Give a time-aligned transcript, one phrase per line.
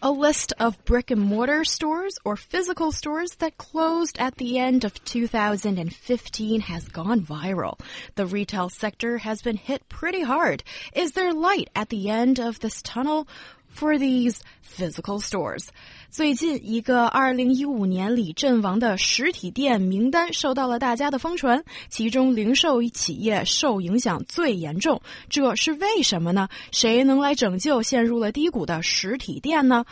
[0.00, 4.84] A list of brick and mortar stores or physical stores that closed at the end
[4.84, 7.80] of 2015 has gone viral.
[8.14, 10.62] The retail sector has been hit pretty hard.
[10.94, 13.26] Is there light at the end of this tunnel?
[13.66, 15.70] For these physical stores，
[16.09, 25.01] 最近一个二零一五年里阵亡的实体店名单受到了大家的疯传，其中零售企业受影响最严重。
[25.27, 26.47] 这是为什么呢？
[26.71, 29.85] 谁能来拯救陷入了低谷的实体店呢？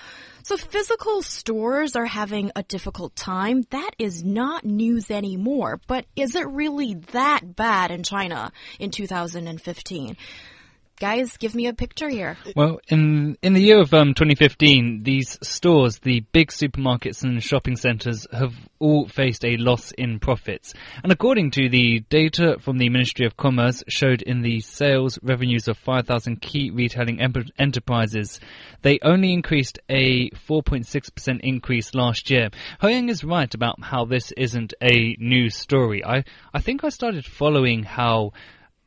[0.43, 3.63] So physical stores are having a difficult time.
[3.69, 5.79] That is not news anymore.
[5.87, 10.15] But is it really that bad in China in 2015?
[10.98, 12.36] Guys, give me a picture here.
[12.54, 17.76] Well, in in the year of um, 2015, these stores, the big supermarkets and shopping
[17.76, 20.74] centres, have all faced a loss in profits.
[21.02, 25.68] And according to the data from the Ministry of Commerce, showed in the sales revenues
[25.68, 27.20] of 5,000 key retailing
[27.58, 28.40] enterprises,
[28.82, 32.50] they only increased a 4.6% increase last year.
[32.82, 36.04] Hoyang is right about how this isn't a news story.
[36.04, 38.32] I I think I started following how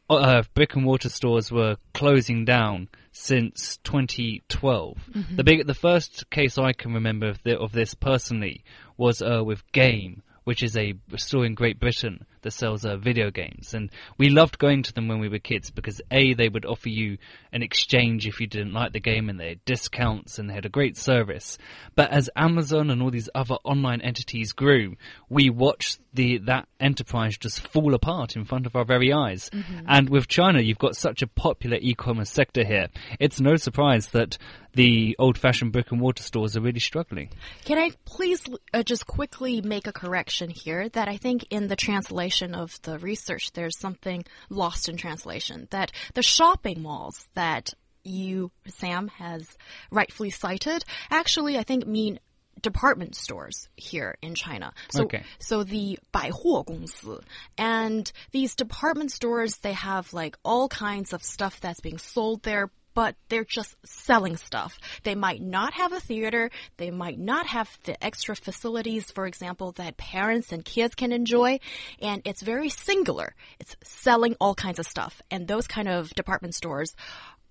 [0.09, 4.97] uh, brick and mortar stores were closing down since 2012.
[4.97, 5.35] Mm-hmm.
[5.35, 8.63] The big, the first case I can remember of, the, of this personally
[8.97, 13.31] was uh, with Game, which is a store in Great Britain that sells uh, video
[13.31, 13.73] games.
[13.73, 16.89] And we loved going to them when we were kids because A, they would offer
[16.89, 17.17] you
[17.51, 20.65] an exchange if you didn't like the game and they had discounts and they had
[20.65, 21.57] a great service.
[21.95, 24.95] But as Amazon and all these other online entities grew,
[25.29, 29.49] we watched the that enterprise just fall apart in front of our very eyes.
[29.51, 29.85] Mm-hmm.
[29.87, 32.87] And with China, you've got such a popular e-commerce sector here.
[33.19, 34.37] It's no surprise that
[34.73, 37.29] the old-fashioned brick and mortar stores are really struggling.
[37.65, 41.75] Can I please uh, just quickly make a correction here that I think in the
[41.75, 47.70] translation of the research there's something lost in translation that the shopping malls that
[48.04, 49.56] you Sam has
[49.90, 52.18] rightfully cited actually I think mean
[52.60, 54.72] department stores here in China.
[54.90, 55.22] So, okay.
[55.38, 57.22] so the 百货公司
[57.58, 62.70] and these department stores, they have like all kinds of stuff that's being sold there,
[62.93, 64.79] but they're just selling stuff.
[65.03, 66.49] They might not have a theater.
[66.77, 71.59] They might not have the extra facilities, for example, that parents and kids can enjoy.
[72.01, 73.35] And it's very singular.
[73.59, 75.21] It's selling all kinds of stuff.
[75.31, 76.95] And those kind of department stores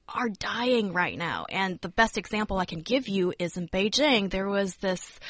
[0.09, 1.47] are dying right now.
[1.51, 5.21] And the best example I can give you is in Beijing, there was this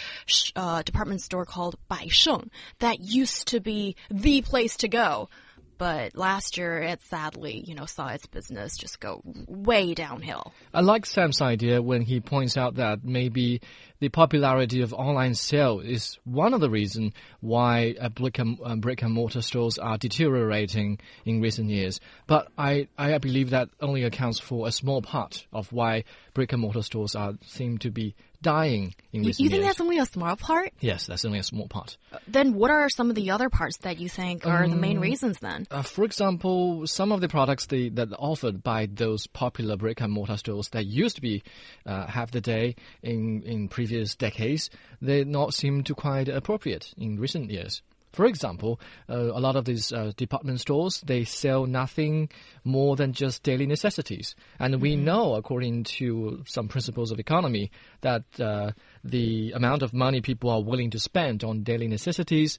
[0.54, 2.48] uh, department store called Baisheng
[2.78, 5.28] that used to be the place to go
[5.78, 10.52] but last year it sadly, you know, saw its business just go way downhill.
[10.74, 13.60] I like Sam's idea when he points out that maybe
[14.00, 18.76] the popularity of online sale is one of the reasons why uh, brick, and, uh,
[18.76, 22.00] brick and mortar stores are deteriorating in recent years.
[22.26, 26.62] But I, I believe that only accounts for a small part of why brick and
[26.62, 29.70] mortar stores are seem to be dying in you, recent you think years.
[29.70, 30.72] that's only a small part?
[30.80, 31.96] Yes, that's only a small part.
[32.12, 34.76] Uh, then what are some of the other parts that you think are um, the
[34.76, 35.66] main um, reasons then?
[35.70, 40.00] Uh, for example, some of the products they, that are offered by those popular brick
[40.00, 41.42] and mortar stores that used to be
[41.86, 44.70] uh, have the day in, in previous decades,
[45.02, 47.82] they not seem to quite appropriate in recent years.
[48.12, 52.30] For example, uh, a lot of these uh, department stores they sell nothing
[52.64, 54.82] more than just daily necessities, and mm -hmm.
[54.82, 55.04] we mm-hmm.
[55.04, 57.70] know, according to some principles of economy,
[58.00, 58.70] that uh,
[59.04, 62.58] the amount of money people are willing to spend on daily necessities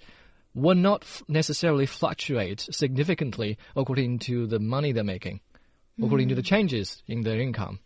[0.54, 5.40] will not necessarily fluctuate significantly according to the money they're making,
[5.98, 6.06] mm.
[6.06, 6.52] according to the mm.
[6.54, 7.80] changes in their income.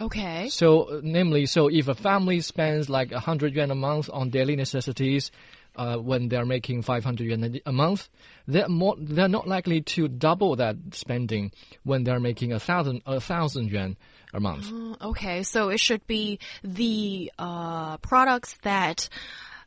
[0.00, 0.48] Okay.
[0.48, 4.54] So, namely, so if a family spends like a hundred yuan a month on daily
[4.54, 5.32] necessities,
[5.76, 8.08] uh, when they're making 500 yuan a month,
[8.46, 11.52] they're more, they're not likely to double that spending
[11.84, 13.96] when they're making a thousand, a thousand yuan
[14.34, 14.72] a month.
[14.72, 19.08] Uh, okay, so it should be the uh, products that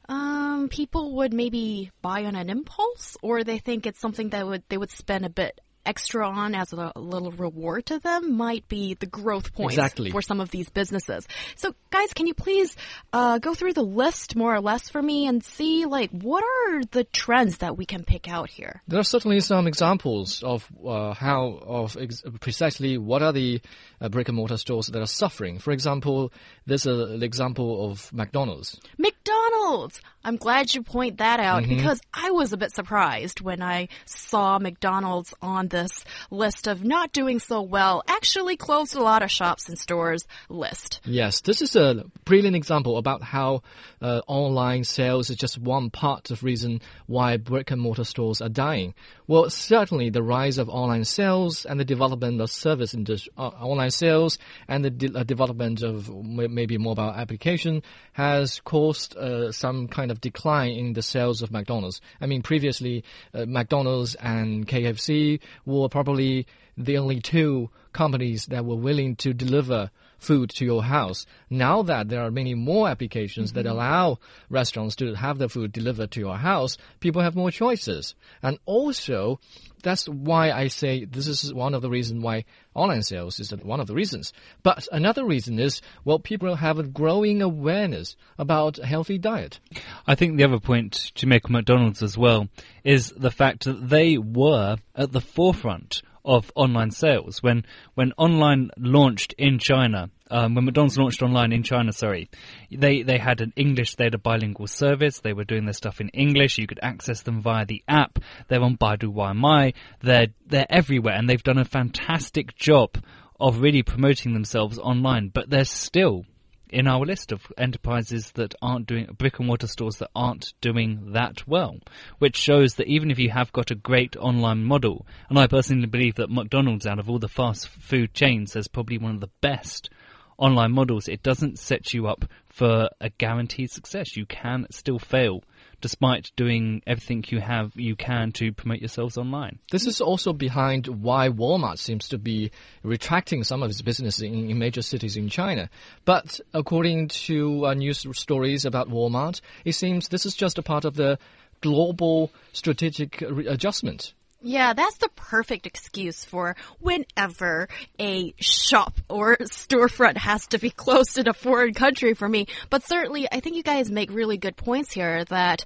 [0.09, 4.63] um, people would maybe buy on an impulse, or they think it's something that would
[4.69, 8.95] they would spend a bit extra on as a little reward to them might be
[8.95, 10.11] the growth points exactly.
[10.11, 11.27] for some of these businesses.
[11.55, 12.75] So, guys, can you please
[13.13, 16.83] uh, go through the list more or less for me and see like what are
[16.91, 18.81] the trends that we can pick out here?
[18.87, 21.97] There are certainly some examples of uh, how of
[22.39, 23.61] precisely what are the
[23.99, 25.59] uh, brick and mortar stores that are suffering.
[25.59, 26.31] For example,
[26.65, 28.79] there's an example of McDonald's.
[28.97, 30.01] McDonald's McDonald's.
[30.23, 31.75] I'm glad you point that out Mm-hmm.
[31.75, 37.11] because I was a bit surprised when I saw McDonald's on this list of not
[37.11, 41.01] doing so well, actually closed a lot of shops and stores list.
[41.05, 43.63] Yes, this is a brilliant example about how
[44.01, 48.49] uh, online sales is just one part of reason why brick and mortar stores are
[48.49, 48.93] dying.
[49.27, 53.91] Well, certainly the rise of online sales and the development of service industry, uh, online
[53.91, 54.37] sales
[54.67, 57.81] and the de uh, development of maybe mobile application
[58.13, 62.01] has caused uh, some kind of decline in the sales of McDonald's.
[62.19, 63.03] I mean, previously
[63.33, 66.47] uh, McDonald's and KFC were probably
[66.77, 69.91] the only two companies that were willing to deliver
[70.21, 71.25] food to your house.
[71.49, 73.75] Now that there are many more applications that mm-hmm.
[73.75, 74.19] allow
[74.49, 78.15] restaurants to have the food delivered to your house, people have more choices.
[78.41, 79.39] And also,
[79.81, 82.45] that's why I say this is one of the reasons why
[82.75, 84.31] online sales is one of the reasons.
[84.61, 89.59] But another reason is, well, people have a growing awareness about a healthy diet.
[90.05, 92.47] I think the other point to make on McDonald's as well
[92.83, 97.65] is the fact that they were at the forefront of online sales when
[97.95, 100.09] when online launched in China.
[100.29, 102.29] Um, when McDonald's launched online in China, sorry,
[102.71, 105.19] they they had an English, they had a bilingual service.
[105.19, 106.57] They were doing their stuff in English.
[106.57, 108.19] You could access them via the app.
[108.47, 109.73] They're on Baidu Waimai.
[110.01, 112.97] They're they're everywhere, and they've done a fantastic job
[113.39, 115.31] of really promoting themselves online.
[115.33, 116.25] But they're still
[116.71, 121.13] in our list of enterprises that aren't doing brick and mortar stores that aren't doing
[121.13, 121.79] that well,
[122.19, 125.87] which shows that even if you have got a great online model, and I personally
[125.87, 129.29] believe that McDonald's out of all the fast food chains has probably one of the
[129.41, 129.89] best
[130.37, 134.17] online models, it doesn't set you up for a guaranteed success.
[134.17, 135.43] You can still fail
[135.81, 139.59] despite doing everything you have you can to promote yourselves online.
[139.71, 142.51] This is also behind why Walmart seems to be
[142.83, 145.69] retracting some of its business in, in major cities in China.
[146.05, 150.85] But according to uh, news stories about Walmart, it seems this is just a part
[150.85, 151.17] of the
[151.61, 154.13] global strategic adjustment.
[154.43, 161.19] Yeah, that's the perfect excuse for whenever a shop or storefront has to be closed
[161.19, 162.47] in a foreign country for me.
[162.71, 165.63] But certainly, I think you guys make really good points here that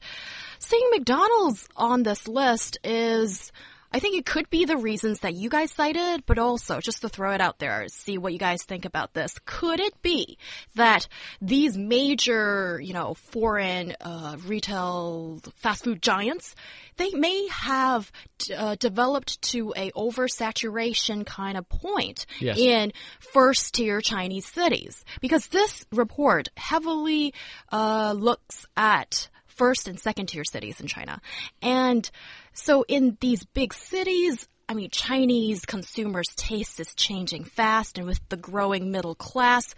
[0.60, 3.52] seeing McDonald's on this list is.
[3.96, 7.08] I think it could be the reasons that you guys cited, but also just to
[7.08, 9.34] throw it out there, see what you guys think about this.
[9.46, 10.38] Could it be
[10.76, 11.08] that
[11.42, 16.56] these major, you know, foreign uh, retail fast food giants,
[16.98, 18.12] they may have
[18.54, 22.58] uh, developed to a oversaturation kind of point Yes.
[22.58, 25.06] in first tier Chinese cities?
[25.22, 27.34] Because this report heavily
[27.72, 31.22] uh, looks at first and second tier cities in China.
[31.62, 32.10] And
[32.54, 38.20] so in these big cities, I mean, Chinese consumers' taste is changing fast, and with
[38.30, 39.76] the growing middle class,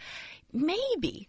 [0.53, 1.27] maybe,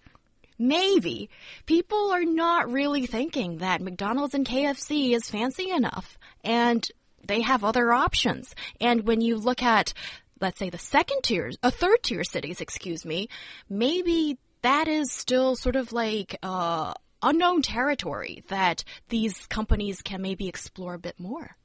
[0.58, 1.28] maybe
[1.66, 6.86] people are not really thinking that McDonald's and KFC is fancy enough, and
[7.26, 8.54] they have other options.
[8.80, 9.92] And when you look at,
[10.40, 13.28] let's say, the second tier, a third tier cities, excuse me,
[13.68, 20.48] maybe that is still sort of like, uh, unknown territory that these companies can maybe
[20.48, 21.57] explore a bit more.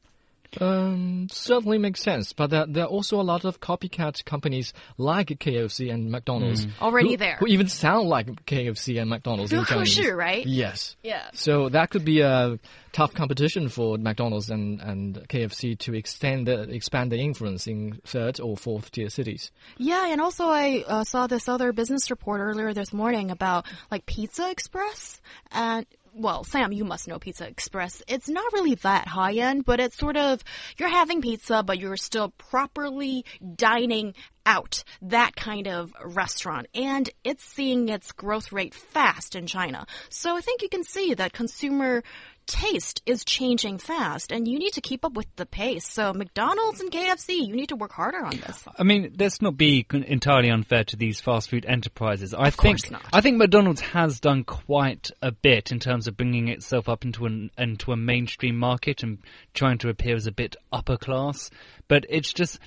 [0.62, 5.28] Um, certainly makes sense, but there, there are also a lot of copycat companies like
[5.28, 7.38] KFC and McDonald's Already who- there.
[7.40, 9.96] who even sound like KFC and McDonald's in Chinese.
[9.96, 10.46] 是, right?
[10.46, 10.96] Yes.
[11.04, 11.30] Yeah.
[11.34, 12.60] So that could be a
[12.92, 18.40] tough competition for McDonald's and, and KFC to extend the, expand the influence in third
[18.40, 19.52] or fourth tier cities.
[19.78, 24.06] Yeah, and also I uh, saw this other business report earlier this morning about like
[24.06, 25.20] Pizza Express
[25.52, 28.04] and well, Sam, you must know Pizza Express.
[28.08, 30.44] It's not really that high end, but it's sort of
[30.78, 34.14] you're having pizza, but you're still properly dining
[34.46, 34.84] out.
[35.02, 36.68] That kind of restaurant.
[36.76, 39.86] And it's seeing its growth rate fast in China.
[40.10, 42.04] So I think you can see that consumer
[42.46, 45.88] taste is changing fast and you need to keep up with the pace.
[45.88, 48.64] So McDonald's and KFC, you need to work harder on this.
[48.78, 52.34] I mean, let's not be entirely unfair to these fast food enterprises.
[52.34, 53.06] I think course not.
[53.12, 57.26] I think McDonald's has done quite a bit in terms of bringing itself up into
[57.26, 59.20] an into a mainstream market and
[59.54, 61.50] trying to appear as a bit upper class.
[61.88, 62.60] But it's just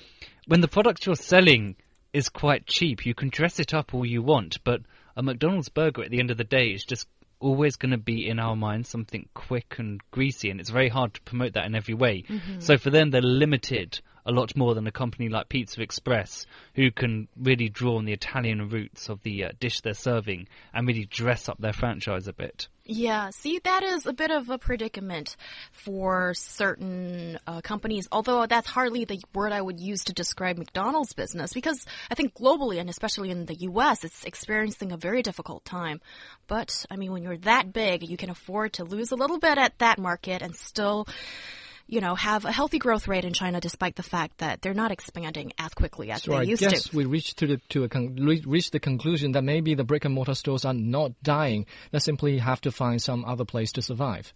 [0.46, 1.76] when the product you're selling
[2.12, 4.80] is quite cheap, you can dress it up all you want, but
[5.16, 7.06] a McDonald's burger at the end of the day is just
[7.40, 11.14] always going to be in our minds something quick and greasy, and it's very hard
[11.14, 12.24] to promote that in every way.
[12.60, 16.90] So for them, they're limited a lot more than a company like Pizza Express, who
[16.90, 21.04] can really draw on the Italian roots of the uh, dish they're serving and really
[21.04, 22.68] dress up their franchise a bit.
[22.88, 25.36] Yeah, see, that is a bit of a predicament
[25.72, 31.12] for certain uh, companies, although that's hardly the word I would use to describe McDonald's
[31.12, 35.64] business, because I think globally, and especially in the US, it's experiencing a very difficult
[35.64, 36.00] time.
[36.46, 39.58] But, I mean, when you're that big, you can afford to lose a little bit
[39.58, 41.08] at that market and still
[41.88, 44.90] you know, have a healthy growth rate in China despite the fact that they're not
[44.90, 46.96] expanding as quickly as so they I used guess to.
[46.96, 50.04] we reached to the to a con- re- reached the conclusion that maybe the brick
[50.04, 51.66] and mortar stores are not dying.
[51.92, 54.32] They simply have to find some other place to survive.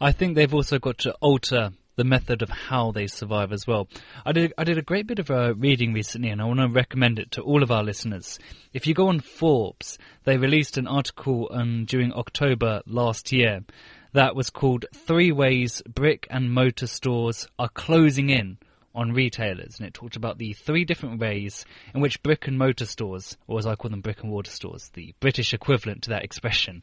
[0.00, 3.88] I think they've also got to alter the method of how they survive as well.
[4.24, 6.68] I did I did a great bit of uh, reading recently, and I want to
[6.68, 8.38] recommend it to all of our listeners.
[8.72, 13.62] If you go on Forbes, they released an article um, during October last year
[14.12, 18.58] that was called Three Ways Brick and Motor Stores Are Closing In
[18.94, 19.78] on Retailers.
[19.78, 23.58] And it talked about the three different ways in which brick and motor stores, or
[23.58, 26.82] as I call them, brick and mortar stores, the British equivalent to that expression,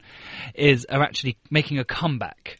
[0.54, 2.58] is are actually making a comeback.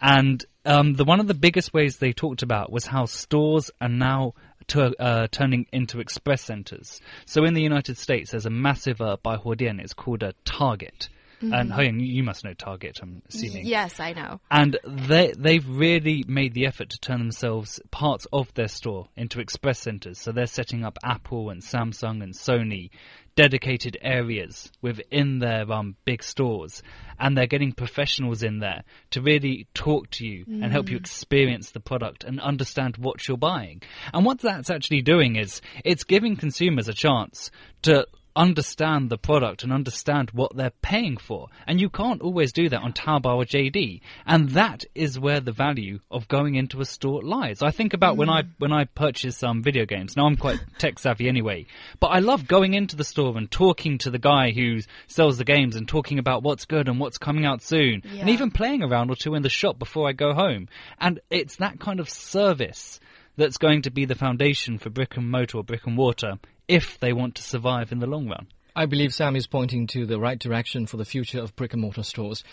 [0.00, 3.88] And um, the one of the biggest ways they talked about was how stores are
[3.88, 4.34] now
[4.68, 7.00] to, uh, turning into express centers.
[7.26, 9.80] So in the United States, there's a massive uh, Baihuodian.
[9.80, 11.08] It's called a Target.
[11.40, 13.66] And Hoyang, you you must know Target, I'm assuming.
[13.66, 14.40] Yes, I know.
[14.50, 19.40] And they they've really made the effort to turn themselves parts of their store into
[19.40, 20.18] express centers.
[20.18, 22.90] So they're setting up Apple and Samsung and Sony
[23.36, 26.82] dedicated areas within their um, big stores,
[27.18, 31.70] and they're getting professionals in there to really talk to you and help you experience
[31.70, 33.80] the product and understand what you're buying.
[34.12, 37.50] And what that's actually doing is it's giving consumers a chance
[37.82, 38.06] to
[38.36, 41.48] understand the product and understand what they're paying for.
[41.66, 44.00] And you can't always do that on Taobao or JD.
[44.26, 47.62] And that is where the value of going into a store lies.
[47.62, 48.50] I think about when I mm.
[48.58, 50.16] when I purchase some video games.
[50.16, 51.66] Now I'm quite tech savvy anyway,
[51.98, 55.44] but I love going into the store and talking to the guy who sells the
[55.44, 58.02] games and talking about what's good and what's coming out soon.
[58.20, 60.68] And even playing a round or two in the shop before I go home.
[60.98, 63.00] And it's that kind of service
[63.40, 67.00] that's going to be the foundation for brick and mortar or brick and water if
[67.00, 68.46] they want to survive in the long run.
[68.76, 71.82] I believe Sam is pointing to the right direction for the future of brick and
[71.82, 72.44] mortar stores.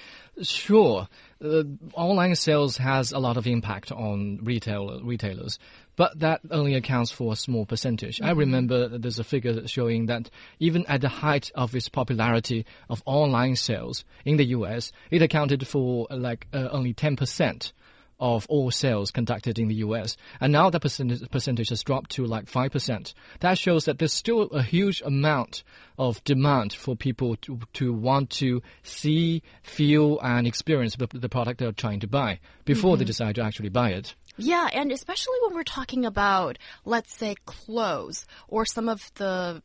[0.41, 1.07] Sure,
[1.43, 1.63] uh,
[1.93, 5.59] online sales has a lot of impact on retail retailers,
[5.95, 8.21] but that only accounts for a small percentage.
[8.21, 10.29] I remember that there's a figure showing that
[10.59, 15.67] even at the height of its popularity of online sales in the US, it accounted
[15.67, 17.73] for uh, like uh, only 10%
[18.19, 20.17] of all sales conducted in the US.
[20.39, 23.13] And now the percentage, percentage has dropped to like 5%.
[23.41, 25.63] That shows that there's still a huge amount
[25.97, 31.59] of demand for people to, to want to see, feel, and experience the, the product
[31.59, 33.07] they're trying to buy before they mm-hmm.
[33.07, 34.15] decide to actually buy it.
[34.37, 39.63] Yeah, and especially when we're talking about, let's say, clothes or some of the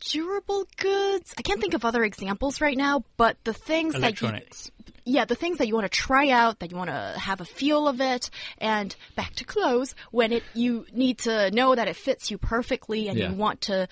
[0.00, 1.34] durable goods.
[1.36, 4.70] I can't think of other examples right now, but the things that you, Electronics.
[5.04, 7.44] Yeah, the things that you want to try out, that you want to have a
[7.44, 11.96] feel of it, and back to clothes when it you need to know that it
[11.96, 13.30] fits you perfectly, and Yeah.
[13.30, 13.88] you want to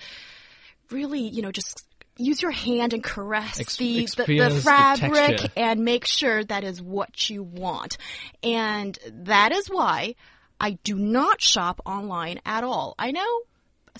[0.89, 1.85] really, you know, just
[2.17, 6.43] use your hand and caress Ex- the, the the experience the fabric and make sure
[6.43, 7.97] that is what you want,
[8.43, 10.15] and that is why
[10.59, 12.95] I do not shop online at all.
[12.99, 13.41] I know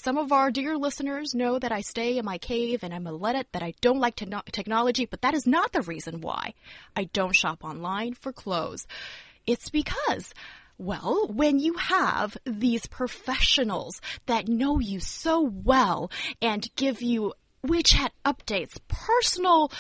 [0.01, 3.11] some of our dear listeners know that I stay in my cave and I'm a
[3.11, 6.55] let it, that I don't like techno- technology, but that is not the reason why
[6.95, 8.87] I don't shop online for clothes.
[9.45, 10.33] It's because
[10.79, 16.09] well, when you have these professionals that know you so well
[16.41, 19.71] and give you WeChat updates, personal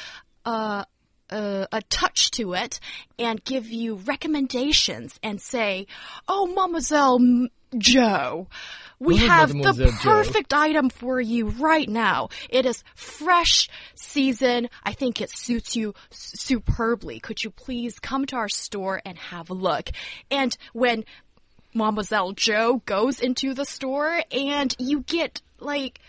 [0.45, 0.83] uh,
[1.31, 2.79] uh, a touch to it
[3.17, 5.87] and give you recommendations and say,
[6.27, 7.47] "Oh, Mademoiselle
[7.77, 8.47] Joe,
[8.99, 9.97] we have the Mademoiselle Joe?
[10.01, 12.29] perfect item for you right now.
[12.49, 14.69] It is fresh season.
[14.83, 17.19] I think it suits you superbly.
[17.19, 19.89] Could you please come to our store and have a look?"
[20.29, 21.05] And when
[21.73, 25.99] Mademoiselle Joe goes into the store and you get like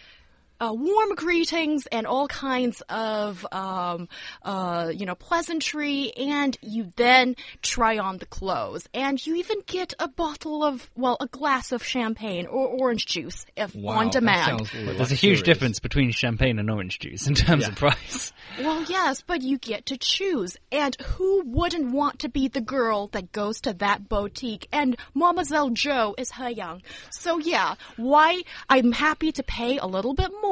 [0.63, 4.09] uh, warm greetings and all kinds of um,
[4.43, 9.93] uh, you know pleasantry, and you then try on the clothes, and you even get
[9.99, 14.13] a bottle of well, a glass of champagne or orange juice if Wow, on that
[14.13, 14.67] demand.
[14.69, 17.69] sounds There's a huge difference between champagne and orange juice in terms Yeah.
[17.71, 18.33] of price.
[18.61, 20.59] Well, yes, but you get to choose.
[20.71, 24.69] And who wouldn't want to be the girl that goes to that boutique?
[24.71, 30.13] And Mademoiselle Joe is her young, So, yeah, why I'm happy to pay a little
[30.13, 30.52] bit more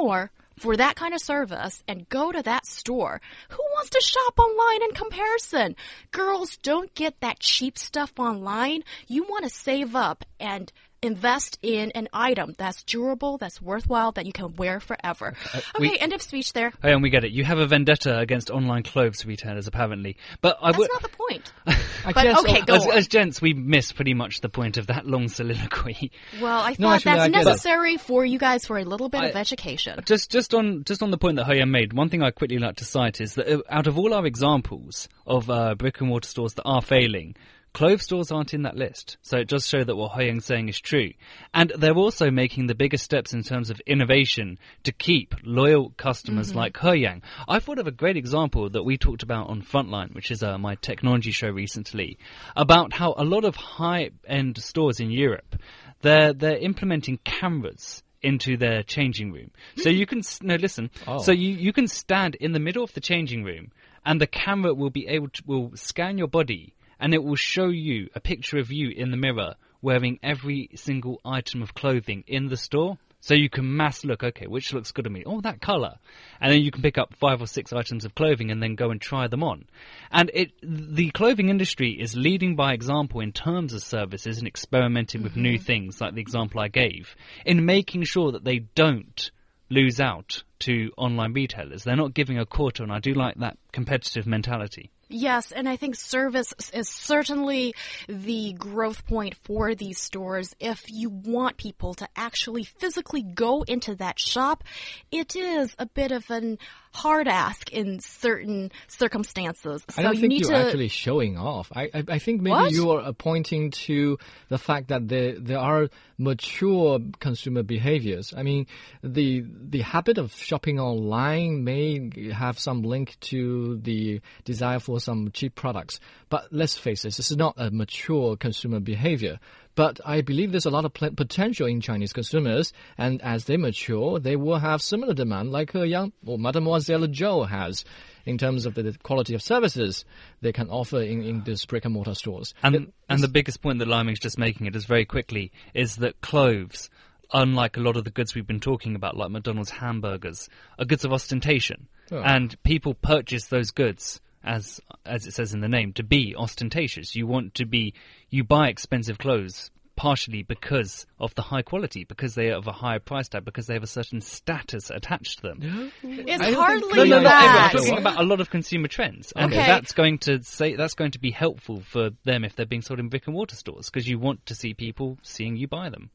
[0.60, 3.20] for that kind of service and go to that store.
[3.48, 5.74] Who wants to shop online in comparison?
[6.10, 8.82] Girls don't get that cheap stuff online.
[9.08, 10.70] You want to save up and
[11.02, 15.34] invest in an item that's durable, that's worthwhile, that you can wear forever.
[15.54, 16.72] okay, we- end of speech there.
[16.84, 17.32] Oh, and we get it.
[17.32, 20.16] You have a vendetta against online clothes retailers, apparently.
[20.40, 20.90] But I That's would.
[20.92, 21.52] not the point.
[22.04, 22.92] I But guess okay, uh, go As, on.
[22.92, 26.10] as gents, we miss pretty much the point of that long soliloquy.
[26.40, 27.44] Well, I No, thought actually, that's get it.
[27.44, 30.00] necessary for you guys for a little bit of education.
[30.04, 32.76] Just, just on, just on the point that Hoyang made, one thing I quickly like
[32.76, 36.28] to cite is that uh, out of all our examples of uh, brick and mortar
[36.28, 37.36] stores that are failing,
[37.72, 39.16] clothes stores aren't in that list.
[39.22, 41.10] So it does show that what Hoyang's saying is true,
[41.54, 46.54] and they're also making the biggest steps in terms of innovation to keep loyal customers
[46.54, 47.22] like Hoyang.
[47.48, 50.58] I thought of a great example that we talked about on Frontline, which is uh,
[50.58, 52.18] my technology show recently,
[52.56, 55.56] about how a lot of high-end stores in Europe
[56.02, 59.50] they're they're implementing cameras into their changing room.
[59.76, 60.90] So you can no listen.
[61.06, 61.18] Oh.
[61.18, 63.72] So you you can stand in the middle of the changing room,
[64.04, 67.68] and the camera will be able to will scan your body, and it will show
[67.68, 72.48] you a picture of you in the mirror wearing every single item of clothing in
[72.48, 72.98] the store.
[73.22, 75.24] So you can mass look, okay, which looks good on me?
[75.26, 75.96] Oh, that color.
[76.40, 78.90] And then you can pick up five or six items of clothing and then go
[78.90, 79.66] and try them on.
[80.10, 85.22] And it, the clothing industry is leading by example in terms of services and experimenting
[85.22, 85.64] with new mm-hmm.
[85.64, 87.14] things, like the example I gave,
[87.44, 89.30] in making sure that they don't
[89.68, 91.84] lose out to online retailers.
[91.84, 94.90] They're not giving a quarter, and I do like that competitive mentality.
[95.12, 97.74] Yes, and I think service is certainly
[98.08, 100.54] the growth point for these stores.
[100.60, 104.62] If you want people to actually physically go into that shop,
[105.10, 106.58] it is a bit of an
[106.92, 109.84] hard ask in certain circumstances.
[109.88, 111.70] So I don't you think need you're to actually showing off.
[111.74, 112.72] I, I, I think maybe What?
[112.72, 115.88] you are pointing to the fact that there there are
[116.18, 118.34] mature consumer behaviors.
[118.36, 118.66] I mean,
[119.02, 125.30] the the habit of shopping online may have some link to the desire for some
[125.32, 125.98] cheap products.
[126.28, 129.40] But let's face it, this is not a mature consumer behavior.
[129.74, 133.56] But I believe there's a lot of pl- potential in Chinese consumers, and as they
[133.56, 137.84] mature, they will have similar demand like uh, young or Mademoiselle Zhou has
[138.26, 140.04] in terms of the quality of services
[140.42, 142.52] they can offer in, in these brick and mortar stores.
[142.62, 146.20] And and the biggest point that Liming's just making it is very quickly is that
[146.20, 146.90] clothes,
[147.32, 151.04] unlike a lot of the goods we've been talking about, like McDonald's hamburgers, are goods
[151.04, 152.18] of ostentation, Oh.
[152.22, 157.14] and people purchase those goods as as it says in the name to be ostentatious.
[157.16, 157.94] You want to be
[158.28, 162.72] you buy expensive clothes partially because of the high quality, because they are of a
[162.72, 165.92] higher price tag, because they have a certain status attached to them.
[166.02, 167.22] It's I hardly No, no, no.
[167.24, 167.70] that.
[167.74, 169.66] I'm talking about a lot of consumer trends, and Okay.
[169.66, 172.98] that's going to say that's going to be helpful for them if they're being sold
[172.98, 176.10] in brick and mortar stores because you want to see people seeing you buy them.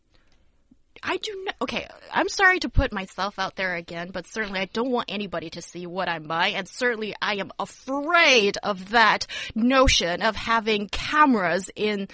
[1.07, 1.55] I do not.
[1.61, 5.49] Okay, I'm sorry to put myself out there again, but certainly I don't want anybody
[5.51, 10.87] to see what I'm buying, and certainly I am afraid of that notion of having
[10.89, 12.07] cameras in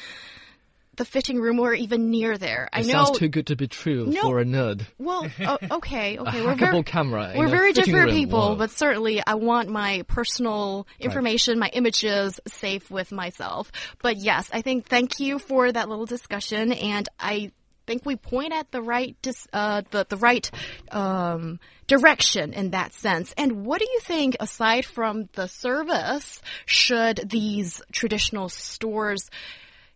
[0.97, 2.69] the fitting room or even near there.
[2.73, 3.05] I It know.
[3.05, 4.23] sounds too good to be true No.
[4.23, 4.85] for a nerd.
[4.99, 7.33] well, oh, okay, okay, we're very camera.
[7.35, 13.11] we're very different people, but certainly I want my personal information, my images safe with
[13.13, 13.71] myself.
[14.01, 17.51] But yes, I think thank you for that little discussion, and I
[17.87, 19.15] think we point at the right
[19.53, 20.49] uh, the the right
[20.91, 23.33] um, direction in that sense.
[23.37, 29.29] And what do you think, aside from the service, should these traditional stores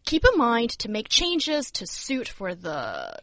[0.05, 3.17] keep in mind to make changes to suit for the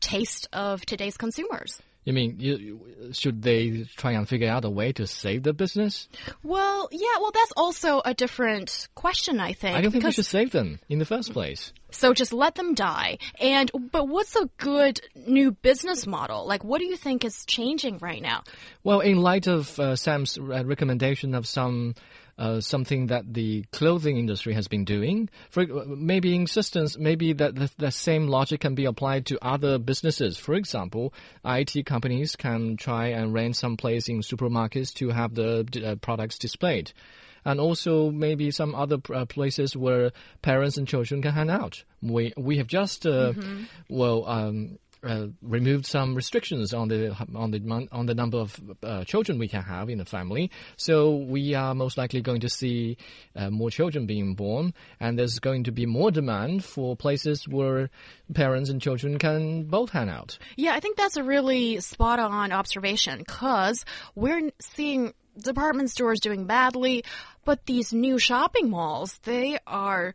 [0.00, 1.80] taste of today's consumers?
[2.04, 6.06] You mean you- should they try and figure out a way to save the business?
[6.42, 9.74] Well, yeah, well, that's also a different question, I think.
[9.76, 11.72] I don't think we should save them in the first place.
[11.94, 13.18] So just let them die.
[13.40, 16.46] And but what's a good new business model?
[16.46, 18.44] Like, what do you think is changing right now?
[18.82, 21.94] Well, in light of uh, Sam's uh, recommendation of some
[22.36, 27.70] uh, something that the clothing industry has been doing, for maybe insistence, maybe that the,
[27.78, 30.36] the same logic can be applied to other businesses.
[30.36, 35.64] For example, IT companies can try and rent some place in supermarkets to have the
[35.84, 36.92] uh, products displayed.
[37.44, 41.84] And also maybe some other uh, places where parents and children can hang out.
[42.02, 43.32] We we have just uh,
[43.88, 49.04] well um, uh, removed some restrictions on the on the on the number of uh,
[49.04, 50.50] children we can have in a family.
[50.76, 52.96] So we are most likely going to see
[53.36, 57.90] uh, more children being born, and there's going to be more demand for places where
[58.32, 60.38] parents and children can both hang out.
[60.56, 66.46] Yeah, I think that's a really spot on observation because we're seeing department stores doing
[66.46, 67.04] badly,
[67.44, 70.14] but these new shopping malls, they are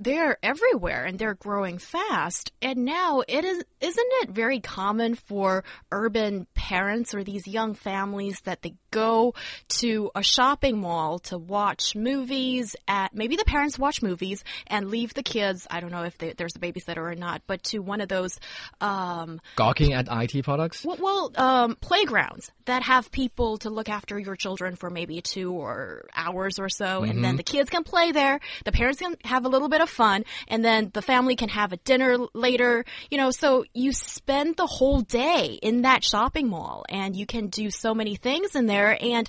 [0.00, 2.52] they're everywhere and they're growing fast.
[2.62, 8.40] And now it is isn't it very common for urban parents or these young families
[8.42, 9.34] that they go
[9.68, 15.14] to a shopping mall to watch movies at maybe the parents watch movies and leave
[15.14, 18.00] the kids, I don't know if they, there's a babysitter or not, but to one
[18.00, 18.38] of those
[18.80, 20.84] um Gawking at IT products?
[20.84, 25.52] well, well um, playgrounds that have people to look after your children for maybe two
[25.52, 28.40] or hours or so, and then the kids can play there.
[28.64, 31.72] The parents can have a little bit of fun, and then the family can have
[31.72, 32.84] a dinner later.
[33.10, 37.48] You know, so you spend the whole day in that shopping mall, and you can
[37.48, 39.28] do so many things in there, and.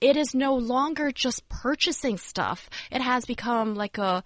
[0.00, 2.68] It is no longer just purchasing stuff.
[2.90, 4.22] It has become like a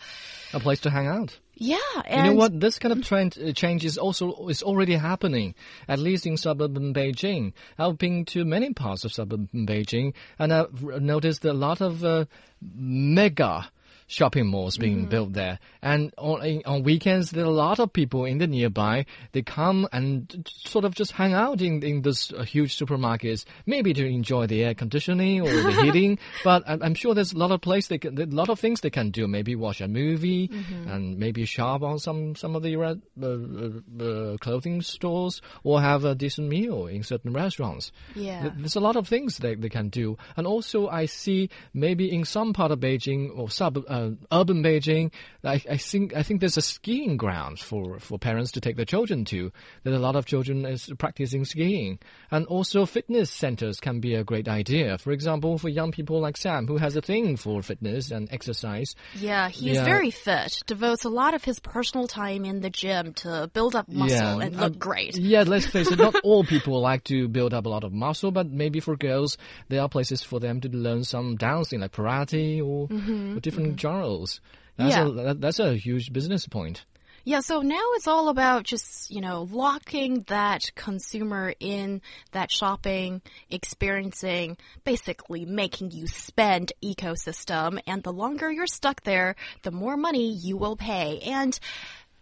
[0.53, 1.39] A place to hang out.
[1.55, 1.77] yeah.
[1.95, 2.59] You And know what?
[2.59, 5.55] This kind of trend uh, change is also is already happening,
[5.87, 7.53] at least in suburban Beijing.
[7.79, 12.25] I've been to many parts of suburban Beijing, and I've noticed a lot of uh,
[12.61, 13.71] mega
[14.09, 15.61] shopping malls being built there.
[15.81, 19.07] And on on weekends, there are a lot of people in the nearby.
[19.33, 23.93] They come and sort of just hang out in in this uh, huge supermarkets, maybe
[23.93, 26.19] to enjoy the air conditioning or the heating.
[26.43, 28.81] But I'm, I'm sure there's a lot of place they can, a lot of things
[28.81, 29.29] they can do.
[29.29, 30.51] Maybe watch a movie
[30.87, 36.05] and maybe shop on some some of the uh, uh, uh, clothing stores or have
[36.05, 37.93] a decent meal in certain restaurants.
[38.15, 38.51] Yeah.
[38.57, 40.17] There's a lot of things they, they can do.
[40.37, 44.63] And also, I see maybe in some part of Beijing or sub uh, Uh, urban
[44.63, 45.13] Beijing,
[45.45, 48.85] I, I think I think there's a skiing ground for, for parents to take their
[48.85, 49.51] children to.
[49.85, 51.99] That a lot of children is practicing skiing,
[52.31, 54.99] and also fitness centers can be a great idea.
[54.99, 58.95] For example, for young people like Sam, who has a thing for fitness and exercise.
[59.19, 59.85] Yeah, he's Yeah.
[59.85, 63.89] very fit, devotes a lot of his personal time in the gym to build up
[63.89, 65.17] muscle and look uh, great.
[65.17, 68.31] Yeah, let's face it, not all people like to build up a lot of muscle,
[68.31, 69.37] but maybe for girls,
[69.69, 73.37] there are places for them to learn some dancing, like karate or, mm-hmm.
[73.37, 73.77] or different mm-hmm.
[73.89, 74.41] Genres.
[74.77, 75.31] That's, Yeah.
[75.31, 76.85] a, that's a huge business point.
[77.25, 82.01] Yeah, so now it's all about just, you know, locking that consumer in
[82.33, 83.21] that shopping,
[83.51, 87.81] experiencing, basically making you spend ecosystem.
[87.87, 91.19] And the longer you're stuck there, the more money you will pay.
[91.21, 91.59] And,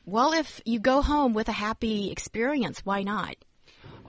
[0.07, 3.37] well, if you go home with a happy experience, why not?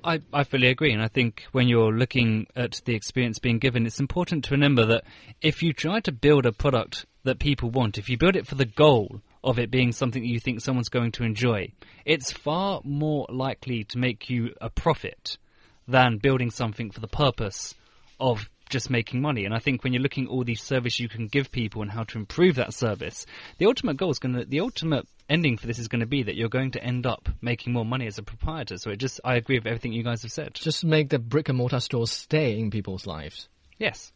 [0.03, 3.85] I, I fully agree, and I think when you're looking at the experience being given,
[3.85, 5.03] it's important to remember that
[5.41, 8.55] if you try to build a product that people want, if you build it for
[8.55, 11.71] the goal of it being something that you think someone's going to enjoy,
[12.05, 15.37] it's far more likely to make you a profit
[15.87, 17.75] than building something for the purpose
[18.19, 19.45] of just making money.
[19.45, 21.91] And I think when you're looking at all these service you can give people and
[21.91, 23.25] how to improve that service,
[23.57, 26.23] the ultimate goal is going to, the ultimate ending for this is going to be
[26.23, 28.77] that you're going to end up making more money as a proprietor.
[28.77, 30.53] So it just, I agree with everything you guys have said.
[30.53, 33.47] Just make the brick and mortar stores stay in people's lives.
[33.77, 34.11] Yes.